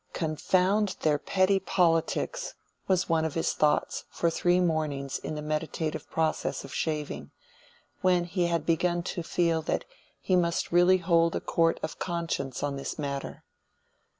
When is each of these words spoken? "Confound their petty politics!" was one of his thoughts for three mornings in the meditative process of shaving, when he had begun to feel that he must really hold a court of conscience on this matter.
"Confound 0.13 0.97
their 1.01 1.19
petty 1.19 1.59
politics!" 1.59 2.55
was 2.87 3.07
one 3.07 3.23
of 3.23 3.35
his 3.35 3.53
thoughts 3.53 4.05
for 4.09 4.31
three 4.31 4.59
mornings 4.59 5.19
in 5.19 5.35
the 5.35 5.43
meditative 5.43 6.09
process 6.09 6.63
of 6.63 6.73
shaving, 6.73 7.29
when 8.01 8.23
he 8.23 8.47
had 8.47 8.65
begun 8.65 9.03
to 9.03 9.21
feel 9.21 9.61
that 9.61 9.85
he 10.19 10.35
must 10.35 10.71
really 10.71 10.97
hold 10.97 11.35
a 11.35 11.39
court 11.39 11.79
of 11.83 11.99
conscience 11.99 12.63
on 12.63 12.77
this 12.77 12.97
matter. 12.97 13.43